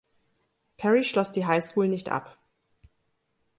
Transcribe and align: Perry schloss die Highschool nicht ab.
Perry 0.79 1.03
schloss 1.03 1.31
die 1.31 1.45
Highschool 1.45 1.87
nicht 1.87 2.09
ab. 2.09 2.39